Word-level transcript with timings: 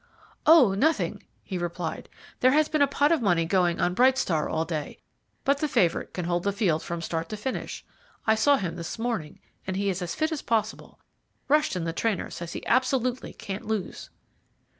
"Oh, 0.47 0.73
nothing," 0.73 1.21
he 1.43 1.59
replied; 1.59 2.09
"there 2.39 2.53
has 2.53 2.67
been 2.67 2.81
a 2.81 2.87
pot 2.87 3.11
of 3.11 3.21
money 3.21 3.45
going 3.45 3.79
on 3.79 3.93
Bright 3.93 4.17
Star 4.17 4.49
all 4.49 4.65
day, 4.65 4.97
but 5.43 5.59
the 5.59 5.67
favourite 5.67 6.11
can 6.11 6.25
hold 6.25 6.41
the 6.41 6.51
field 6.51 6.81
from 6.81 7.03
start 7.03 7.29
to 7.29 7.37
finish. 7.37 7.85
I 8.25 8.33
saw 8.33 8.57
him 8.57 8.77
this 8.77 8.97
morning, 8.97 9.39
and 9.67 9.77
he 9.77 9.91
is 9.91 10.01
as 10.01 10.15
fit 10.15 10.31
as 10.31 10.41
possible. 10.41 10.99
Rushton, 11.47 11.83
the 11.83 11.93
trainer, 11.93 12.31
says 12.31 12.53
he 12.53 12.65
absolutely 12.65 13.31
can't 13.31 13.67
lose." 13.67 14.09